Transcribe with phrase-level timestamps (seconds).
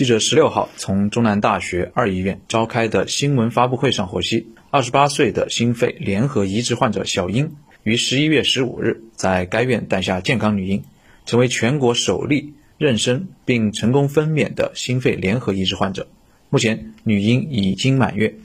[0.00, 10.84] 记者十六号从中南大学二医院召开的新闻发布会上获悉，二十八岁的心肺联合移植患者小英于十一月十五日在该院诞下健康女婴，
[11.26, 16.08] 成为全国首例妊娠并成功分娩的心肺联合移植患者。
[16.48, 18.36] 目前，女婴已经满月，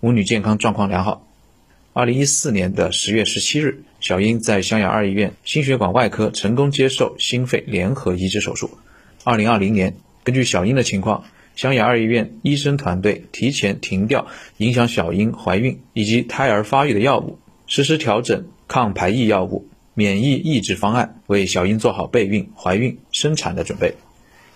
[0.00, 1.28] 母女健康状况良好。
[1.92, 8.70] 二零一四年的十月十七日，小英在湘雅二医院心血管外科成功接受心肺联合移植手术。
[9.24, 9.94] 二零二零年。
[10.24, 11.24] 根据小英的情况，
[11.56, 23.94] 湘雅二医院医生团队提前停掉影响小英怀孕以及胎儿发育的药物，实施调整抗排异药物、免疫抑制方案，为小英做好备孕、怀孕、生产的准备。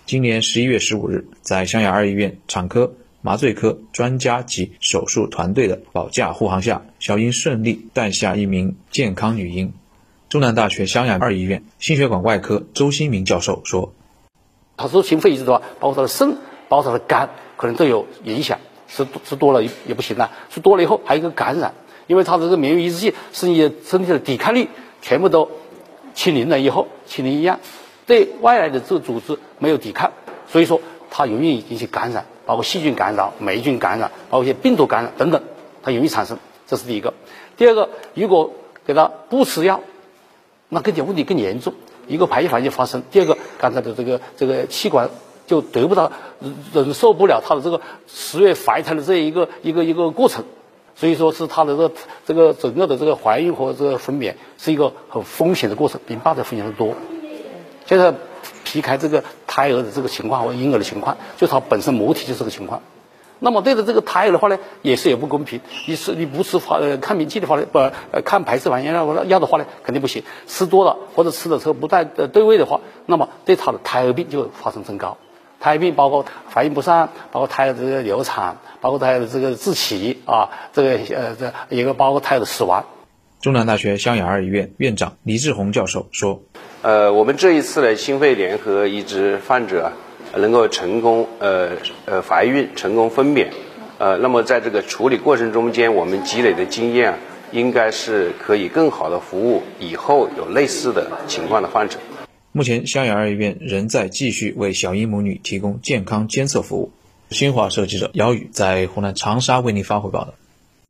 [0.05, 9.73] 今年十一月十五日，在湘雅二医院产科、麻醉科专家及手术团队的保驾护航下，小英顺利诞下一名健康女婴。
[10.29, 13.93] 中南大学湘雅二医院心血管外科周新明教授说。
[14.77, 16.37] 他说心肺移植的话，包括他的肾，
[16.69, 18.59] 包括他的肝，可能都有影响。
[18.89, 21.73] 吃吃多了也不行了，吃多了以后还有一个感染，
[22.07, 24.69] 因为他的这个免疫抑制剂是你身体的抵抗力
[25.01, 25.51] 全部都
[26.13, 27.59] 清零了以后，清零一样，
[28.05, 30.13] 对外来的这个组织没有抵抗，
[30.47, 30.79] 所以说
[31.11, 35.43] 它容易引起感染，包括细菌感染、霉菌感染，包括一些病毒感染等等，
[35.83, 36.37] 它容易产生。
[36.65, 37.13] 这是第一个。
[37.57, 38.53] 第二个，如果
[38.85, 39.81] 给他不吃药，
[40.69, 41.73] 那更加问题更严重。
[42.07, 45.09] 一个排异反应发生，第二个刚才的这个这个气管
[45.45, 46.11] 就得不到
[46.73, 50.45] 忍受不了它的这个十月怀胎的这一个一个一个过程，
[50.95, 51.91] 所以说是它的这个
[52.25, 56.95] 这个整个的这个怀孕和这个分娩是一个很风险的过程，比爸的风险多。
[57.85, 58.13] 现在
[58.63, 62.81] 劈开这个胎儿的这个情况和婴儿的情况，就它本身母体就这个情况。
[63.39, 65.61] 那么对着这个胎儿的话呢，也是有不公平。
[65.87, 70.23] 你吃你不吃发呃抗敏剂的话呢，不呃抗排斥反应药药的话呢，肯定不行。
[70.47, 75.17] 吃多了或者吃的时候不带呃对位的话，那么对他的胎儿病就发生增高。
[75.59, 82.85] 胎儿病包括怀孕不上，包括胎儿这个流产，包括胎儿的这个窒息啊，这个呃这一个包括胎儿的死亡。
[83.39, 86.41] 中南大学湘雅二医院院长李志宏教授说
[86.81, 89.91] ：“呃，我们这一次呢心肺联合移植患者。”
[90.35, 91.69] 能够成功呃
[92.05, 93.47] 呃怀孕成功分娩，
[93.97, 97.17] 呃，那么在这个处理过程中间，我们积累的经验
[97.51, 101.97] 应该是可以更好的服务以后有类似的情况的患者。
[102.51, 106.91] 目前，湘雅二医院仍在继续为小英母女提供健康监测服务。
[107.29, 110.33] 新华社记者姚宇在湖南长沙为您发回报道。